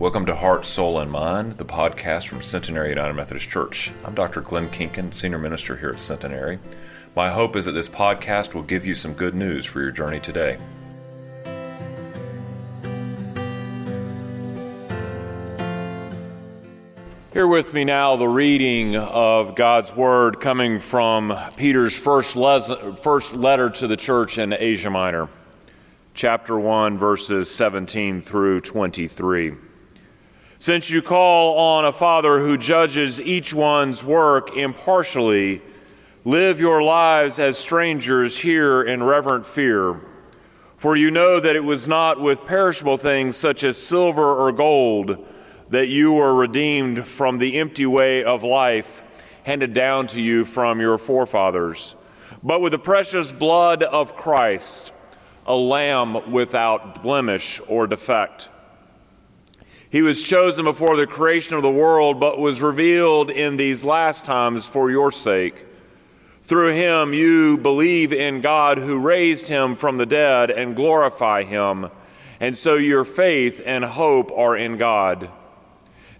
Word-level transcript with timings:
Welcome 0.00 0.24
to 0.26 0.34
Heart, 0.34 0.64
Soul, 0.64 0.98
and 0.98 1.10
Mind, 1.10 1.58
the 1.58 1.64
podcast 1.66 2.26
from 2.26 2.40
Centenary 2.40 2.88
United 2.88 3.12
Methodist 3.12 3.50
Church. 3.50 3.92
I'm 4.02 4.14
Dr. 4.14 4.40
Glenn 4.40 4.70
Kinkin, 4.70 5.12
Senior 5.12 5.36
Minister 5.36 5.76
here 5.76 5.90
at 5.90 6.00
Centenary. 6.00 6.58
My 7.14 7.28
hope 7.28 7.54
is 7.54 7.66
that 7.66 7.72
this 7.72 7.90
podcast 7.90 8.54
will 8.54 8.62
give 8.62 8.86
you 8.86 8.94
some 8.94 9.12
good 9.12 9.34
news 9.34 9.66
for 9.66 9.82
your 9.82 9.90
journey 9.90 10.18
today. 10.18 10.56
Here 17.34 17.46
with 17.46 17.74
me 17.74 17.84
now, 17.84 18.16
the 18.16 18.26
reading 18.26 18.96
of 18.96 19.54
God's 19.54 19.94
Word 19.94 20.40
coming 20.40 20.78
from 20.78 21.36
Peter's 21.58 21.94
first, 21.94 22.38
first 23.02 23.34
letter 23.34 23.68
to 23.68 23.86
the 23.86 23.98
church 23.98 24.38
in 24.38 24.54
Asia 24.54 24.88
Minor, 24.88 25.28
chapter 26.14 26.58
1, 26.58 26.96
verses 26.96 27.50
17 27.50 28.22
through 28.22 28.62
23. 28.62 29.56
Since 30.60 30.90
you 30.90 31.00
call 31.00 31.56
on 31.56 31.86
a 31.86 31.92
Father 31.92 32.38
who 32.38 32.58
judges 32.58 33.18
each 33.18 33.54
one's 33.54 34.04
work 34.04 34.54
impartially, 34.54 35.62
live 36.26 36.60
your 36.60 36.82
lives 36.82 37.38
as 37.38 37.56
strangers 37.56 38.36
here 38.36 38.82
in 38.82 39.02
reverent 39.02 39.46
fear. 39.46 39.98
For 40.76 40.96
you 40.96 41.10
know 41.10 41.40
that 41.40 41.56
it 41.56 41.64
was 41.64 41.88
not 41.88 42.20
with 42.20 42.44
perishable 42.44 42.98
things 42.98 43.38
such 43.38 43.64
as 43.64 43.78
silver 43.78 44.34
or 44.34 44.52
gold 44.52 45.26
that 45.70 45.88
you 45.88 46.12
were 46.12 46.34
redeemed 46.34 47.08
from 47.08 47.38
the 47.38 47.58
empty 47.58 47.86
way 47.86 48.22
of 48.22 48.44
life 48.44 49.02
handed 49.44 49.72
down 49.72 50.08
to 50.08 50.20
you 50.20 50.44
from 50.44 50.78
your 50.78 50.98
forefathers, 50.98 51.96
but 52.42 52.60
with 52.60 52.72
the 52.72 52.78
precious 52.78 53.32
blood 53.32 53.82
of 53.82 54.14
Christ, 54.14 54.92
a 55.46 55.54
lamb 55.54 56.30
without 56.30 57.02
blemish 57.02 57.62
or 57.66 57.86
defect. 57.86 58.50
He 59.90 60.02
was 60.02 60.22
chosen 60.22 60.64
before 60.64 60.96
the 60.96 61.06
creation 61.06 61.56
of 61.56 61.62
the 61.62 61.70
world, 61.70 62.20
but 62.20 62.38
was 62.38 62.62
revealed 62.62 63.28
in 63.28 63.56
these 63.56 63.84
last 63.84 64.24
times 64.24 64.64
for 64.64 64.88
your 64.88 65.10
sake. 65.10 65.66
Through 66.42 66.74
him, 66.74 67.12
you 67.12 67.58
believe 67.58 68.12
in 68.12 68.40
God 68.40 68.78
who 68.78 69.00
raised 69.00 69.48
him 69.48 69.74
from 69.74 69.96
the 69.96 70.06
dead 70.06 70.48
and 70.48 70.76
glorify 70.76 71.42
him, 71.42 71.90
and 72.38 72.56
so 72.56 72.76
your 72.76 73.04
faith 73.04 73.60
and 73.66 73.84
hope 73.84 74.30
are 74.30 74.56
in 74.56 74.76
God. 74.76 75.28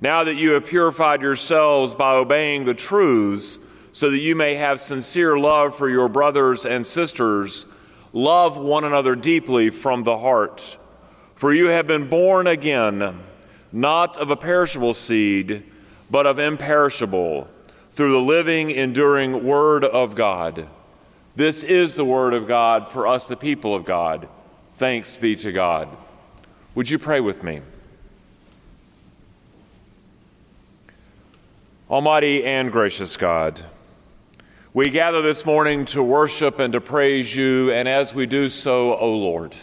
Now 0.01 0.25
that 0.25 0.35
you 0.35 0.53
have 0.53 0.67
purified 0.67 1.23
yourselves 1.23 1.95
by 1.95 2.15
obeying 2.15 2.65
the 2.65 2.75
truths, 2.75 3.61
so 3.93 4.11
that 4.11 4.19
you 4.19 4.35
may 4.35 4.57
have 4.57 4.81
sincere 4.81 5.39
love 5.39 5.77
for 5.77 5.89
your 5.89 6.09
brothers 6.09 6.67
and 6.67 6.85
sisters, 6.85 7.67
love 8.13 8.57
one 8.57 8.83
another 8.83 9.15
deeply 9.15 9.71
from 9.71 10.03
the 10.03 10.19
heart. 10.19 10.77
For 11.37 11.53
you 11.53 11.67
have 11.67 11.87
been 11.87 12.09
born 12.09 12.49
again 12.49 13.21
not 13.73 14.17
of 14.17 14.31
a 14.31 14.37
perishable 14.37 14.95
seed, 14.95 15.63
but 16.11 16.27
of 16.27 16.39
imperishable, 16.39 17.49
through 17.91 18.13
the 18.13 18.19
living, 18.19 18.71
enduring 18.71 19.45
Word 19.45 19.85
of 19.85 20.15
God. 20.15 20.69
This 21.37 21.63
is 21.63 21.95
the 21.95 22.05
Word 22.05 22.35
of 22.35 22.47
God 22.49 22.89
for 22.89 23.07
us, 23.07 23.29
the 23.29 23.37
people 23.37 23.75
of 23.75 23.85
God. 23.85 24.29
Thanks 24.77 25.17
be 25.17 25.37
to 25.37 25.53
God. 25.53 25.89
Would 26.75 26.91
you 26.91 26.99
pray 26.99 27.21
with 27.21 27.43
me? 27.43 27.61
Almighty 31.91 32.45
and 32.45 32.71
gracious 32.71 33.17
God, 33.17 33.61
we 34.73 34.91
gather 34.91 35.23
this 35.23 35.45
morning 35.45 35.85
to 35.87 36.01
worship 36.01 36.61
and 36.61 36.73
to 36.73 36.81
praise 36.81 37.35
you, 37.35 37.73
and 37.73 37.89
as 37.89 38.15
we 38.15 38.27
do 38.27 38.49
so, 38.49 38.97
O 38.97 39.13
Lord, 39.13 39.57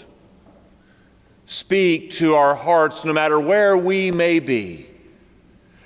Speak 1.48 2.12
to 2.12 2.36
our 2.36 2.56
hearts 2.56 3.06
no 3.06 3.14
matter 3.14 3.40
where 3.40 3.78
we 3.78 4.12
may 4.12 4.40
be. 4.40 4.86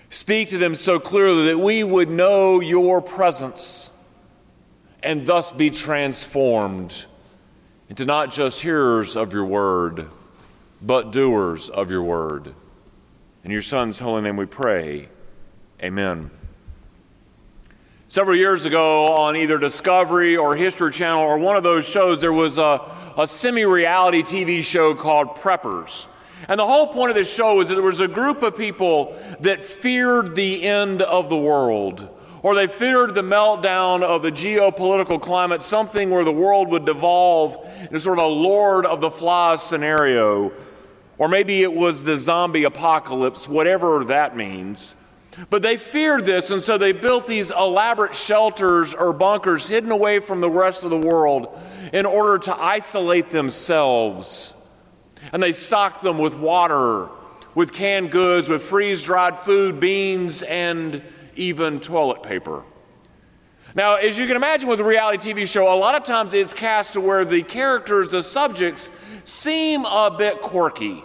Speak 0.09 0.49
to 0.49 0.57
them 0.57 0.73
so 0.73 0.99
clearly 0.99 1.45
that 1.45 1.59
we 1.59 1.83
would 1.83 2.09
know 2.09 2.59
your 2.59 2.99
presence 2.99 3.91
and 5.03 5.27
thus 5.27 5.51
be 5.51 5.69
transformed 5.69 7.05
into 7.89 8.05
not 8.05 8.31
just 8.31 8.63
hearers 8.63 9.15
of 9.15 9.33
your 9.33 9.45
word, 9.45 10.07
but 10.81 11.11
doers 11.11 11.69
of 11.69 11.91
your 11.91 12.01
word. 12.01 12.55
In 13.43 13.51
your 13.51 13.61
Son's 13.61 13.99
holy 13.99 14.23
name 14.23 14.37
we 14.37 14.47
pray. 14.47 15.09
Amen. 15.83 16.31
Several 18.11 18.35
years 18.35 18.65
ago 18.65 19.07
on 19.07 19.37
either 19.37 19.57
Discovery 19.57 20.35
or 20.35 20.53
History 20.53 20.91
Channel 20.91 21.23
or 21.23 21.37
one 21.37 21.55
of 21.55 21.63
those 21.63 21.87
shows, 21.87 22.19
there 22.19 22.33
was 22.33 22.57
a, 22.57 22.81
a 23.17 23.25
semi 23.25 23.63
reality 23.63 24.21
TV 24.21 24.61
show 24.61 24.93
called 24.93 25.37
Preppers. 25.37 26.07
And 26.49 26.59
the 26.59 26.67
whole 26.67 26.87
point 26.87 27.11
of 27.11 27.15
this 27.15 27.33
show 27.33 27.55
was 27.55 27.69
that 27.69 27.75
there 27.75 27.83
was 27.85 28.01
a 28.01 28.09
group 28.09 28.43
of 28.43 28.57
people 28.57 29.17
that 29.39 29.63
feared 29.63 30.35
the 30.35 30.61
end 30.61 31.01
of 31.01 31.29
the 31.29 31.37
world, 31.37 32.09
or 32.43 32.53
they 32.53 32.67
feared 32.67 33.13
the 33.13 33.21
meltdown 33.21 34.03
of 34.03 34.23
the 34.23 34.31
geopolitical 34.33 35.21
climate, 35.21 35.61
something 35.61 36.09
where 36.09 36.25
the 36.25 36.33
world 36.33 36.67
would 36.67 36.83
devolve 36.83 37.65
into 37.83 38.01
sort 38.01 38.19
of 38.19 38.25
a 38.25 38.27
Lord 38.27 38.85
of 38.85 38.99
the 38.99 39.09
Flies 39.09 39.63
scenario. 39.63 40.51
Or 41.17 41.29
maybe 41.29 41.63
it 41.63 41.71
was 41.71 42.03
the 42.03 42.17
zombie 42.17 42.65
apocalypse, 42.65 43.47
whatever 43.47 44.03
that 44.03 44.35
means. 44.35 44.95
But 45.49 45.61
they 45.61 45.77
feared 45.77 46.25
this, 46.25 46.51
and 46.51 46.61
so 46.61 46.77
they 46.77 46.91
built 46.91 47.25
these 47.25 47.51
elaborate 47.51 48.15
shelters 48.15 48.93
or 48.93 49.13
bunkers 49.13 49.67
hidden 49.67 49.91
away 49.91 50.19
from 50.19 50.41
the 50.41 50.49
rest 50.49 50.83
of 50.83 50.89
the 50.89 50.97
world 50.97 51.57
in 51.93 52.05
order 52.05 52.37
to 52.39 52.61
isolate 52.61 53.29
themselves. 53.29 54.53
And 55.31 55.41
they 55.41 55.51
stocked 55.51 56.01
them 56.01 56.17
with 56.17 56.35
water, 56.35 57.09
with 57.55 57.71
canned 57.71 58.11
goods, 58.11 58.49
with 58.49 58.61
freeze 58.61 59.03
dried 59.03 59.37
food, 59.39 59.79
beans, 59.79 60.41
and 60.43 61.01
even 61.35 61.79
toilet 61.79 62.23
paper. 62.23 62.63
Now, 63.73 63.95
as 63.95 64.19
you 64.19 64.27
can 64.27 64.35
imagine 64.35 64.67
with 64.67 64.81
a 64.81 64.83
reality 64.83 65.33
TV 65.33 65.47
show, 65.47 65.73
a 65.73 65.79
lot 65.79 65.95
of 65.95 66.03
times 66.03 66.33
it's 66.33 66.53
cast 66.53 66.93
to 66.93 67.01
where 67.01 67.23
the 67.23 67.41
characters, 67.41 68.09
the 68.09 68.21
subjects, 68.21 68.91
seem 69.23 69.85
a 69.85 70.13
bit 70.17 70.41
quirky 70.41 71.03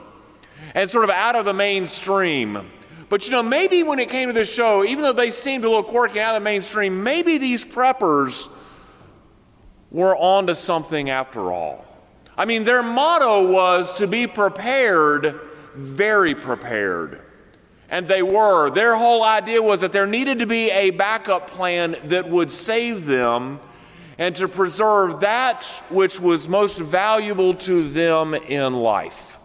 and 0.74 0.90
sort 0.90 1.04
of 1.04 1.10
out 1.10 1.36
of 1.36 1.44
the 1.44 1.54
mainstream. 1.54 2.70
But 3.08 3.26
you 3.26 3.32
know, 3.32 3.42
maybe 3.42 3.82
when 3.82 3.98
it 3.98 4.08
came 4.08 4.28
to 4.28 4.32
this 4.32 4.52
show, 4.52 4.84
even 4.84 5.04
though 5.04 5.12
they 5.12 5.30
seemed 5.30 5.64
a 5.64 5.68
little 5.68 5.84
quirky 5.84 6.20
out 6.20 6.34
of 6.34 6.42
the 6.42 6.44
mainstream, 6.44 7.02
maybe 7.02 7.38
these 7.38 7.64
preppers 7.64 8.48
were 9.90 10.16
onto 10.16 10.54
something 10.54 11.10
after 11.10 11.52
all. 11.52 11.86
I 12.36 12.44
mean, 12.44 12.64
their 12.64 12.82
motto 12.82 13.50
was 13.50 13.96
to 13.98 14.06
be 14.06 14.26
prepared, 14.26 15.40
very 15.74 16.34
prepared. 16.34 17.22
And 17.88 18.08
they 18.08 18.22
were. 18.22 18.70
Their 18.70 18.96
whole 18.96 19.22
idea 19.22 19.62
was 19.62 19.80
that 19.82 19.92
there 19.92 20.06
needed 20.06 20.40
to 20.40 20.46
be 20.46 20.70
a 20.70 20.90
backup 20.90 21.48
plan 21.48 21.96
that 22.04 22.28
would 22.28 22.50
save 22.50 23.06
them 23.06 23.60
and 24.18 24.34
to 24.36 24.48
preserve 24.48 25.20
that 25.20 25.64
which 25.88 26.18
was 26.18 26.48
most 26.48 26.78
valuable 26.78 27.54
to 27.54 27.88
them 27.88 28.34
in 28.34 28.74
life. 28.74 29.35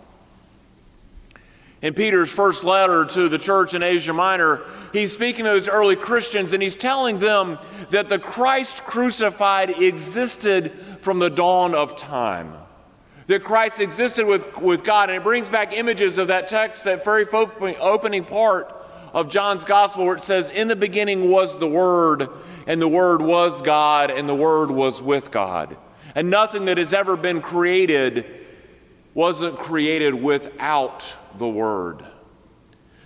In 1.81 1.95
Peter's 1.95 2.29
first 2.29 2.63
letter 2.63 3.05
to 3.05 3.27
the 3.27 3.39
church 3.39 3.73
in 3.73 3.81
Asia 3.81 4.13
Minor, 4.13 4.61
he's 4.93 5.11
speaking 5.11 5.45
to 5.45 5.51
those 5.51 5.67
early 5.67 5.95
Christians 5.95 6.53
and 6.53 6.61
he's 6.61 6.75
telling 6.75 7.17
them 7.17 7.57
that 7.89 8.07
the 8.07 8.19
Christ 8.19 8.83
crucified 8.83 9.71
existed 9.71 10.73
from 11.01 11.17
the 11.17 11.29
dawn 11.29 11.73
of 11.73 11.95
time. 11.95 12.53
That 13.25 13.43
Christ 13.43 13.79
existed 13.79 14.27
with, 14.27 14.57
with 14.57 14.83
God. 14.83 15.09
And 15.09 15.17
it 15.17 15.23
brings 15.23 15.49
back 15.49 15.73
images 15.73 16.19
of 16.19 16.27
that 16.27 16.47
text, 16.47 16.83
that 16.83 17.03
very 17.03 17.25
opening 17.31 18.25
part 18.25 18.75
of 19.13 19.29
John's 19.29 19.65
gospel, 19.65 20.05
where 20.05 20.15
it 20.15 20.21
says, 20.21 20.49
In 20.49 20.67
the 20.67 20.75
beginning 20.75 21.29
was 21.29 21.57
the 21.57 21.67
Word, 21.67 22.27
and 22.67 22.81
the 22.81 22.87
Word 22.87 23.21
was 23.21 23.61
God, 23.61 24.11
and 24.11 24.27
the 24.27 24.35
Word 24.35 24.69
was 24.69 25.01
with 25.01 25.31
God. 25.31 25.77
And 26.13 26.29
nothing 26.29 26.65
that 26.65 26.77
has 26.77 26.93
ever 26.93 27.17
been 27.17 27.41
created 27.41 28.25
wasn't 29.13 29.57
created 29.57 30.13
without 30.13 31.15
the 31.37 31.47
Word. 31.47 32.05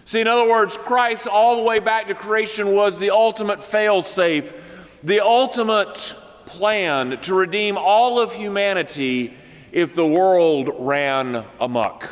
See, 0.06 0.22
in 0.22 0.28
other 0.28 0.48
words, 0.48 0.78
Christ, 0.78 1.28
all 1.28 1.58
the 1.58 1.64
way 1.64 1.80
back 1.80 2.08
to 2.08 2.14
creation, 2.14 2.74
was 2.74 3.00
the 3.00 3.10
ultimate 3.10 3.60
failsafe, 3.60 4.54
the 5.02 5.20
ultimate 5.20 6.16
plan 6.46 7.20
to 7.22 7.34
redeem 7.34 7.76
all 7.78 8.20
of 8.20 8.32
humanity 8.32 9.34
if 9.72 9.96
the 9.96 10.06
world 10.06 10.70
ran 10.78 11.44
amuck. 11.60 12.10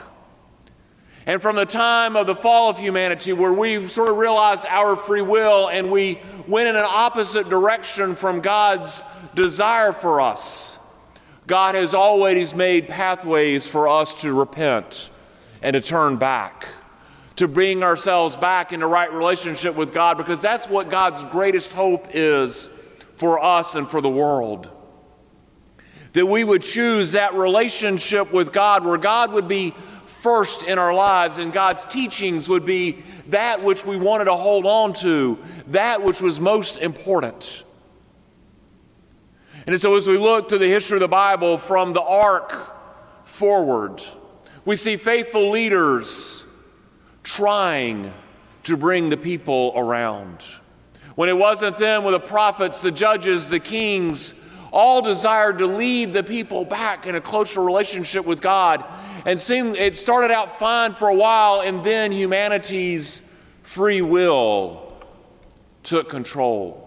And 1.25 1.41
from 1.41 1.55
the 1.55 1.65
time 1.65 2.17
of 2.17 2.27
the 2.27 2.35
fall 2.35 2.69
of 2.69 2.77
humanity, 2.77 3.31
where 3.31 3.53
we 3.53 3.87
sort 3.87 4.09
of 4.09 4.17
realized 4.17 4.65
our 4.65 4.95
free 4.95 5.21
will 5.21 5.69
and 5.69 5.91
we 5.91 6.19
went 6.47 6.67
in 6.67 6.75
an 6.75 6.85
opposite 6.85 7.47
direction 7.47 8.15
from 8.15 8.41
God's 8.41 9.03
desire 9.35 9.93
for 9.93 10.19
us, 10.19 10.79
God 11.45 11.75
has 11.75 11.93
always 11.93 12.55
made 12.55 12.87
pathways 12.87 13.67
for 13.67 13.87
us 13.87 14.21
to 14.21 14.33
repent 14.33 15.11
and 15.63 15.73
to 15.73 15.81
turn 15.81 16.17
back, 16.17 16.67
to 17.37 17.47
bring 17.47 17.81
ourselves 17.81 18.35
back 18.35 18.73
into 18.73 18.85
right 18.85 19.11
relationship 19.11 19.75
with 19.75 19.93
God, 19.93 20.17
because 20.17 20.41
that's 20.41 20.67
what 20.67 20.91
God's 20.91 21.23
greatest 21.23 21.73
hope 21.73 22.09
is 22.11 22.67
for 23.15 23.43
us 23.43 23.73
and 23.73 23.87
for 23.87 24.01
the 24.01 24.09
world. 24.09 24.69
That 26.11 26.27
we 26.27 26.43
would 26.43 26.61
choose 26.61 27.13
that 27.13 27.33
relationship 27.33 28.31
with 28.31 28.51
God 28.51 28.85
where 28.85 28.97
God 28.97 29.31
would 29.31 29.47
be 29.47 29.71
first 30.05 30.63
in 30.63 30.77
our 30.77 30.93
lives, 30.93 31.37
and 31.37 31.51
God's 31.51 31.85
teachings 31.85 32.47
would 32.49 32.65
be 32.65 33.01
that 33.29 33.63
which 33.63 33.85
we 33.85 33.97
wanted 33.97 34.25
to 34.25 34.35
hold 34.35 34.65
on 34.65 34.93
to, 34.93 35.39
that 35.67 36.03
which 36.03 36.21
was 36.21 36.39
most 36.39 36.77
important. 36.77 37.63
And 39.65 39.79
so, 39.79 39.95
as 39.95 40.07
we 40.07 40.17
look 40.17 40.49
through 40.49 40.57
the 40.59 40.67
history 40.67 40.97
of 40.97 41.01
the 41.01 41.07
Bible 41.07 41.57
from 41.57 41.93
the 41.93 42.01
ark 42.01 42.53
forward, 43.23 44.01
we 44.65 44.75
see 44.75 44.97
faithful 44.97 45.49
leaders 45.49 46.45
trying 47.23 48.13
to 48.63 48.77
bring 48.77 49.09
the 49.09 49.17
people 49.17 49.73
around. 49.75 50.43
When 51.15 51.29
it 51.29 51.37
wasn't 51.37 51.77
them, 51.77 52.03
with 52.03 52.13
the 52.13 52.19
prophets, 52.19 52.79
the 52.79 52.91
judges, 52.91 53.49
the 53.49 53.59
kings, 53.59 54.33
all 54.71 55.01
desired 55.01 55.59
to 55.59 55.67
lead 55.67 56.13
the 56.13 56.23
people 56.23 56.65
back 56.65 57.05
in 57.05 57.15
a 57.15 57.21
closer 57.21 57.61
relationship 57.61 58.25
with 58.25 58.41
God. 58.41 58.83
And 59.25 59.39
seemed, 59.39 59.77
it 59.77 59.95
started 59.95 60.31
out 60.31 60.57
fine 60.57 60.93
for 60.93 61.07
a 61.07 61.15
while, 61.15 61.61
and 61.61 61.83
then 61.83 62.11
humanity's 62.11 63.21
free 63.61 64.01
will 64.01 64.93
took 65.83 66.09
control. 66.09 66.79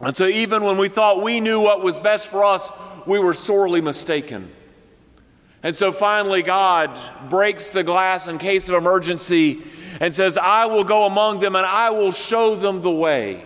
And 0.00 0.16
so, 0.16 0.26
even 0.26 0.62
when 0.62 0.76
we 0.76 0.88
thought 0.88 1.22
we 1.22 1.40
knew 1.40 1.60
what 1.60 1.82
was 1.82 1.98
best 1.98 2.28
for 2.28 2.44
us, 2.44 2.70
we 3.06 3.18
were 3.18 3.34
sorely 3.34 3.80
mistaken. 3.80 4.50
And 5.62 5.76
so, 5.76 5.92
finally, 5.92 6.42
God 6.42 6.98
breaks 7.28 7.70
the 7.70 7.84
glass 7.84 8.28
in 8.28 8.38
case 8.38 8.68
of 8.68 8.74
emergency 8.74 9.62
and 10.00 10.14
says, 10.14 10.38
I 10.38 10.66
will 10.66 10.84
go 10.84 11.06
among 11.06 11.40
them 11.40 11.54
and 11.54 11.66
I 11.66 11.90
will 11.90 12.12
show 12.12 12.56
them 12.56 12.80
the 12.80 12.90
way. 12.90 13.44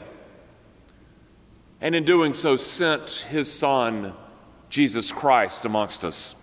And 1.81 1.94
in 1.94 2.05
doing 2.05 2.32
so, 2.32 2.56
sent 2.56 3.26
his 3.28 3.52
Son, 3.52 4.14
Jesus 4.70 5.11
Christ, 5.11 5.64
amongst 5.64 6.05
us. 6.05 6.37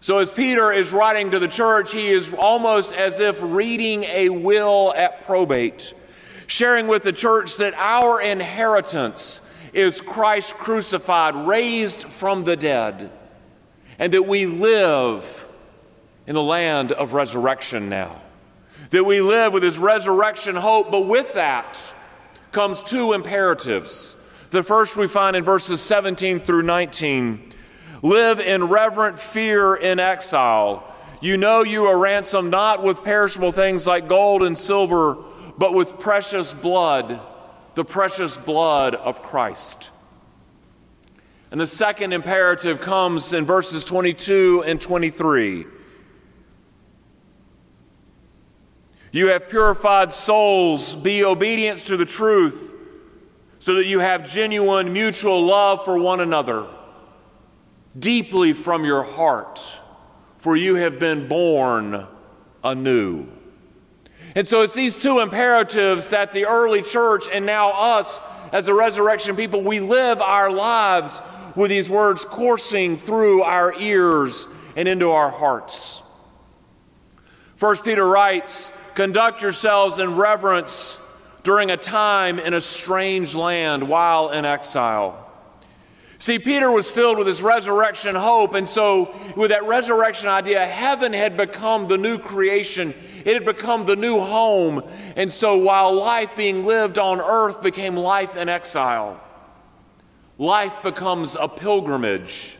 So, 0.00 0.18
as 0.18 0.30
Peter 0.30 0.70
is 0.70 0.92
writing 0.92 1.30
to 1.30 1.38
the 1.38 1.48
church, 1.48 1.92
he 1.92 2.08
is 2.08 2.34
almost 2.34 2.92
as 2.92 3.20
if 3.20 3.38
reading 3.42 4.04
a 4.04 4.28
will 4.28 4.92
at 4.94 5.24
probate 5.24 5.94
sharing 6.48 6.86
with 6.86 7.02
the 7.02 7.12
church 7.12 7.58
that 7.58 7.74
our 7.74 8.20
inheritance 8.20 9.42
is 9.72 10.00
Christ 10.00 10.54
crucified, 10.54 11.46
raised 11.46 12.04
from 12.04 12.44
the 12.44 12.56
dead, 12.56 13.12
and 13.98 14.12
that 14.12 14.22
we 14.22 14.46
live 14.46 15.46
in 16.26 16.34
the 16.34 16.42
land 16.42 16.92
of 16.92 17.12
resurrection 17.12 17.88
now. 17.88 18.20
That 18.90 19.04
we 19.04 19.20
live 19.20 19.52
with 19.52 19.62
his 19.62 19.78
resurrection 19.78 20.56
hope, 20.56 20.90
but 20.90 21.06
with 21.06 21.34
that 21.34 21.78
comes 22.52 22.82
two 22.82 23.12
imperatives. 23.12 24.14
The 24.50 24.62
first 24.62 24.96
we 24.96 25.08
find 25.08 25.36
in 25.36 25.44
verses 25.44 25.80
17 25.80 26.40
through 26.40 26.62
19 26.62 27.52
live 28.02 28.40
in 28.40 28.64
reverent 28.64 29.18
fear 29.18 29.74
in 29.74 29.98
exile. 29.98 30.94
You 31.20 31.36
know 31.36 31.62
you 31.62 31.84
are 31.84 31.98
ransomed 31.98 32.50
not 32.50 32.82
with 32.82 33.02
perishable 33.02 33.52
things 33.52 33.86
like 33.86 34.08
gold 34.08 34.42
and 34.42 34.56
silver 34.56 35.18
but 35.58 35.74
with 35.74 35.98
precious 35.98 36.52
blood, 36.52 37.20
the 37.74 37.84
precious 37.84 38.36
blood 38.36 38.94
of 38.94 39.22
Christ. 39.22 39.90
And 41.50 41.60
the 41.60 41.66
second 41.66 42.12
imperative 42.12 42.80
comes 42.80 43.32
in 43.32 43.46
verses 43.46 43.84
22 43.84 44.64
and 44.66 44.80
23. 44.80 45.64
You 49.10 49.28
have 49.28 49.48
purified 49.48 50.12
souls, 50.12 50.94
be 50.94 51.24
obedient 51.24 51.80
to 51.86 51.96
the 51.96 52.04
truth, 52.04 52.74
so 53.58 53.74
that 53.76 53.86
you 53.86 54.00
have 54.00 54.30
genuine 54.30 54.92
mutual 54.92 55.44
love 55.44 55.84
for 55.84 55.98
one 55.98 56.20
another, 56.20 56.66
deeply 57.98 58.52
from 58.52 58.84
your 58.84 59.02
heart, 59.02 59.80
for 60.36 60.54
you 60.54 60.74
have 60.74 60.98
been 60.98 61.26
born 61.28 62.06
anew. 62.62 63.26
And 64.36 64.46
so 64.46 64.60
it's 64.60 64.74
these 64.74 65.00
two 65.00 65.20
imperatives 65.20 66.10
that 66.10 66.32
the 66.32 66.44
early 66.44 66.82
church 66.82 67.24
and 67.32 67.46
now 67.46 67.70
us 67.70 68.20
as 68.52 68.66
the 68.66 68.74
resurrection 68.74 69.36
people, 69.36 69.62
we 69.62 69.80
live 69.80 70.20
our 70.20 70.50
lives 70.50 71.22
with 71.58 71.70
these 71.70 71.90
words 71.90 72.24
coursing 72.24 72.96
through 72.96 73.42
our 73.42 73.74
ears 73.74 74.46
and 74.76 74.86
into 74.86 75.10
our 75.10 75.28
hearts. 75.28 76.00
First 77.56 77.84
Peter 77.84 78.06
writes, 78.06 78.70
conduct 78.94 79.42
yourselves 79.42 79.98
in 79.98 80.14
reverence 80.14 81.00
during 81.42 81.72
a 81.72 81.76
time 81.76 82.38
in 82.38 82.54
a 82.54 82.60
strange 82.60 83.34
land 83.34 83.88
while 83.88 84.30
in 84.30 84.44
exile. 84.44 85.24
See, 86.20 86.38
Peter 86.38 86.70
was 86.70 86.90
filled 86.90 87.18
with 87.18 87.26
his 87.26 87.42
resurrection 87.42 88.14
hope, 88.14 88.54
and 88.54 88.66
so 88.66 89.14
with 89.36 89.50
that 89.50 89.66
resurrection 89.66 90.28
idea, 90.28 90.64
heaven 90.64 91.12
had 91.12 91.36
become 91.36 91.88
the 91.88 91.98
new 91.98 92.18
creation. 92.18 92.94
It 93.24 93.34
had 93.34 93.44
become 93.44 93.84
the 93.84 93.96
new 93.96 94.20
home. 94.20 94.82
And 95.16 95.30
so 95.30 95.56
while 95.56 95.92
life 95.92 96.36
being 96.36 96.64
lived 96.64 96.98
on 96.98 97.20
earth 97.20 97.62
became 97.62 97.96
life 97.96 98.36
in 98.36 98.48
exile, 98.48 99.20
life 100.38 100.82
becomes 100.82 101.36
a 101.36 101.48
pilgrimage 101.48 102.56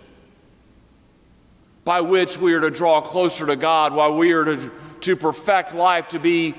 by 1.85 2.01
which 2.03 2.37
we 2.37 2.53
are 2.53 2.61
to 2.61 2.71
draw 2.71 3.01
closer 3.01 3.47
to 3.47 3.57
God, 3.57 3.95
while 3.95 4.15
we 4.15 4.33
are 4.33 4.45
to, 4.45 4.71
to 5.01 5.17
perfect 5.17 5.75
life 5.75 6.09
to 6.09 6.19
be 6.19 6.55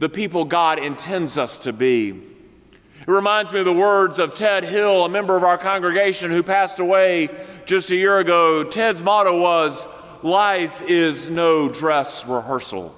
the 0.00 0.08
people 0.08 0.44
God 0.44 0.78
intends 0.78 1.38
us 1.38 1.58
to 1.60 1.72
be. 1.72 2.08
It 2.10 3.08
reminds 3.08 3.52
me 3.52 3.60
of 3.60 3.64
the 3.64 3.72
words 3.72 4.18
of 4.18 4.34
Ted 4.34 4.64
Hill, 4.64 5.04
a 5.04 5.08
member 5.08 5.36
of 5.36 5.44
our 5.44 5.58
congregation 5.58 6.30
who 6.30 6.42
passed 6.42 6.80
away 6.80 7.28
just 7.64 7.90
a 7.90 7.96
year 7.96 8.18
ago. 8.18 8.64
Ted's 8.64 9.02
motto 9.02 9.40
was, 9.40 9.86
Life 10.22 10.82
is 10.82 11.30
no 11.30 11.68
dress 11.68 12.26
rehearsal. 12.26 12.94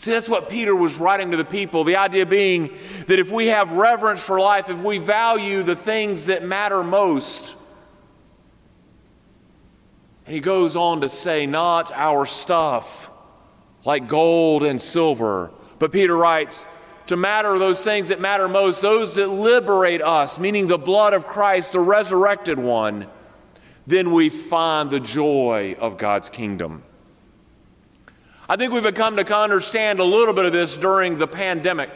See, 0.00 0.12
that's 0.12 0.30
what 0.30 0.48
Peter 0.48 0.74
was 0.74 0.98
writing 0.98 1.30
to 1.32 1.36
the 1.36 1.44
people. 1.44 1.84
The 1.84 1.96
idea 1.96 2.24
being 2.24 2.70
that 3.06 3.18
if 3.18 3.30
we 3.30 3.48
have 3.48 3.72
reverence 3.72 4.24
for 4.24 4.40
life, 4.40 4.70
if 4.70 4.80
we 4.80 4.96
value 4.96 5.62
the 5.62 5.76
things 5.76 6.24
that 6.24 6.42
matter 6.42 6.82
most, 6.82 7.54
and 10.24 10.34
he 10.34 10.40
goes 10.40 10.74
on 10.74 11.02
to 11.02 11.10
say, 11.10 11.44
not 11.44 11.92
our 11.92 12.24
stuff 12.24 13.10
like 13.84 14.08
gold 14.08 14.62
and 14.62 14.80
silver, 14.80 15.50
but 15.78 15.92
Peter 15.92 16.16
writes, 16.16 16.64
to 17.08 17.16
matter 17.18 17.58
those 17.58 17.84
things 17.84 18.08
that 18.08 18.22
matter 18.22 18.48
most, 18.48 18.80
those 18.80 19.16
that 19.16 19.26
liberate 19.26 20.00
us, 20.00 20.38
meaning 20.38 20.66
the 20.66 20.78
blood 20.78 21.12
of 21.12 21.26
Christ, 21.26 21.72
the 21.72 21.80
resurrected 21.80 22.58
one, 22.58 23.06
then 23.86 24.12
we 24.12 24.30
find 24.30 24.90
the 24.90 25.00
joy 25.00 25.76
of 25.78 25.98
God's 25.98 26.30
kingdom. 26.30 26.84
I 28.50 28.56
think 28.56 28.72
we've 28.72 28.82
become 28.82 29.14
to 29.16 29.36
understand 29.36 30.00
a 30.00 30.04
little 30.04 30.34
bit 30.34 30.44
of 30.44 30.52
this 30.52 30.76
during 30.76 31.18
the 31.18 31.28
pandemic. 31.28 31.90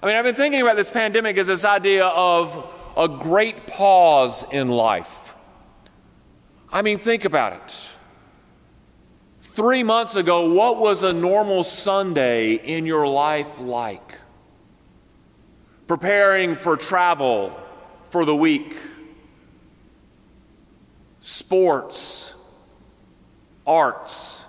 I 0.00 0.06
mean, 0.06 0.14
I've 0.14 0.24
been 0.24 0.36
thinking 0.36 0.60
about 0.60 0.76
this 0.76 0.90
pandemic 0.90 1.36
as 1.36 1.48
this 1.48 1.64
idea 1.64 2.06
of 2.06 2.70
a 2.96 3.08
great 3.08 3.66
pause 3.66 4.46
in 4.52 4.68
life. 4.68 5.34
I 6.72 6.82
mean, 6.82 6.98
think 6.98 7.24
about 7.24 7.54
it. 7.54 7.88
Three 9.40 9.82
months 9.82 10.14
ago, 10.14 10.52
what 10.52 10.78
was 10.78 11.02
a 11.02 11.12
normal 11.12 11.64
Sunday 11.64 12.54
in 12.54 12.86
your 12.86 13.08
life 13.08 13.58
like? 13.58 14.20
preparing 15.86 16.56
for 16.56 16.76
travel 16.76 17.58
for 18.04 18.24
the 18.24 18.34
week, 18.34 18.76
sports, 21.20 22.34
arts, 23.66 24.43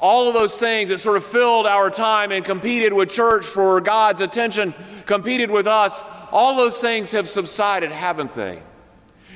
all 0.00 0.28
of 0.28 0.34
those 0.34 0.58
things 0.58 0.90
that 0.90 0.98
sort 0.98 1.16
of 1.16 1.24
filled 1.24 1.66
our 1.66 1.90
time 1.90 2.30
and 2.30 2.44
competed 2.44 2.92
with 2.92 3.10
church 3.10 3.44
for 3.44 3.80
God's 3.80 4.20
attention, 4.20 4.74
competed 5.06 5.50
with 5.50 5.66
us, 5.66 6.02
all 6.30 6.56
those 6.56 6.80
things 6.80 7.12
have 7.12 7.28
subsided, 7.28 7.90
haven't 7.90 8.34
they? 8.34 8.62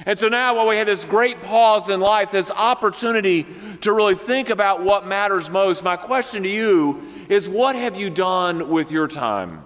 And 0.04 0.18
so 0.18 0.28
now, 0.28 0.56
while 0.56 0.68
we 0.68 0.76
have 0.76 0.86
this 0.86 1.04
great 1.04 1.42
pause 1.42 1.88
in 1.88 2.00
life, 2.00 2.32
this 2.32 2.50
opportunity 2.50 3.46
to 3.82 3.92
really 3.92 4.14
think 4.14 4.50
about 4.50 4.82
what 4.82 5.06
matters 5.06 5.48
most, 5.48 5.84
my 5.84 5.96
question 5.96 6.42
to 6.42 6.48
you 6.48 7.02
is 7.28 7.48
what 7.48 7.76
have 7.76 7.96
you 7.96 8.10
done 8.10 8.68
with 8.68 8.90
your 8.90 9.06
time? 9.06 9.64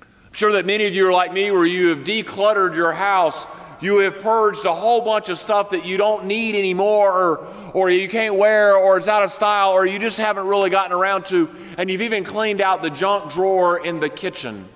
I'm 0.00 0.32
sure 0.32 0.52
that 0.52 0.66
many 0.66 0.86
of 0.86 0.94
you 0.94 1.08
are 1.08 1.12
like 1.12 1.32
me, 1.32 1.50
where 1.50 1.66
you 1.66 1.88
have 1.88 2.04
decluttered 2.04 2.76
your 2.76 2.92
house. 2.92 3.46
You 3.80 3.98
have 3.98 4.20
purged 4.20 4.64
a 4.64 4.74
whole 4.74 5.02
bunch 5.02 5.28
of 5.28 5.38
stuff 5.38 5.70
that 5.70 5.84
you 5.84 5.96
don't 5.96 6.24
need 6.24 6.54
anymore, 6.54 7.12
or, 7.12 7.46
or 7.74 7.90
you 7.90 8.08
can't 8.08 8.34
wear, 8.34 8.76
or 8.76 8.96
it's 8.96 9.08
out 9.08 9.22
of 9.22 9.30
style, 9.30 9.70
or 9.70 9.86
you 9.86 9.98
just 9.98 10.18
haven't 10.18 10.46
really 10.46 10.70
gotten 10.70 10.92
around 10.92 11.26
to. 11.26 11.48
And 11.76 11.90
you've 11.90 12.02
even 12.02 12.24
cleaned 12.24 12.60
out 12.60 12.82
the 12.82 12.90
junk 12.90 13.32
drawer 13.32 13.84
in 13.84 14.00
the 14.00 14.08
kitchen. 14.08 14.68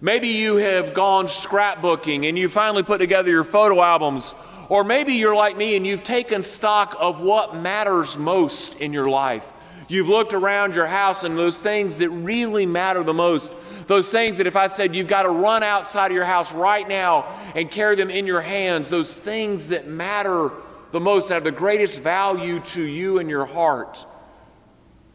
Maybe 0.00 0.28
you 0.28 0.56
have 0.56 0.94
gone 0.94 1.26
scrapbooking 1.26 2.26
and 2.26 2.38
you 2.38 2.48
finally 2.48 2.82
put 2.82 2.98
together 2.98 3.30
your 3.30 3.44
photo 3.44 3.82
albums. 3.82 4.34
Or 4.70 4.82
maybe 4.82 5.14
you're 5.14 5.36
like 5.36 5.56
me 5.56 5.76
and 5.76 5.86
you've 5.86 6.02
taken 6.02 6.42
stock 6.42 6.96
of 6.98 7.20
what 7.20 7.54
matters 7.54 8.16
most 8.16 8.80
in 8.80 8.92
your 8.92 9.10
life. 9.10 9.52
You've 9.88 10.08
looked 10.08 10.32
around 10.32 10.74
your 10.74 10.86
house 10.86 11.24
and 11.24 11.36
those 11.36 11.60
things 11.60 11.98
that 11.98 12.08
really 12.08 12.64
matter 12.64 13.02
the 13.02 13.12
most 13.12 13.52
those 13.90 14.12
things 14.12 14.38
that 14.38 14.46
if 14.46 14.54
I 14.54 14.68
said 14.68 14.94
you've 14.94 15.08
got 15.08 15.24
to 15.24 15.30
run 15.30 15.64
outside 15.64 16.12
of 16.12 16.14
your 16.14 16.24
house 16.24 16.52
right 16.52 16.88
now 16.88 17.26
and 17.56 17.68
carry 17.68 17.96
them 17.96 18.08
in 18.08 18.24
your 18.24 18.40
hands, 18.40 18.88
those 18.88 19.18
things 19.18 19.70
that 19.70 19.88
matter 19.88 20.52
the 20.92 21.00
most, 21.00 21.26
that 21.26 21.34
have 21.34 21.42
the 21.42 21.50
greatest 21.50 21.98
value 21.98 22.60
to 22.60 22.82
you 22.82 23.18
and 23.18 23.28
your 23.28 23.46
heart, 23.46 24.06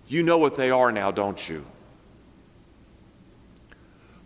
you 0.09 0.23
know 0.23 0.37
what 0.37 0.57
they 0.57 0.71
are 0.71 0.91
now, 0.91 1.09
don't 1.09 1.47
you? 1.47 1.65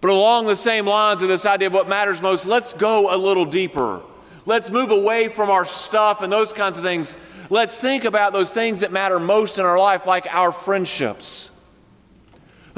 But 0.02 0.10
along 0.10 0.48
the 0.48 0.56
same 0.56 0.88
lines 0.88 1.22
of 1.22 1.28
this 1.28 1.46
idea 1.46 1.68
of 1.68 1.74
what 1.76 1.88
matters 1.88 2.20
most, 2.20 2.48
let's 2.48 2.74
go 2.74 3.16
a 3.16 3.18
little 3.18 3.46
deeper. 3.46 4.02
Let's 4.48 4.72
move 4.72 4.90
away 4.90 5.28
from 5.28 5.52
our 5.52 5.64
stuff 5.64 6.24
and 6.24 6.34
those 6.34 6.54
kinds 6.54 6.76
of 6.76 6.84
things. 6.84 7.16
Let's 7.52 7.80
think 7.80 8.04
about 8.04 8.34
those 8.34 8.52
things 8.52 8.80
that 8.80 8.92
matter 8.92 9.20
most 9.20 9.60
in 9.60 9.66
our 9.66 9.78
life, 9.78 10.08
like 10.08 10.26
our 10.34 10.52
friendships. 10.52 11.52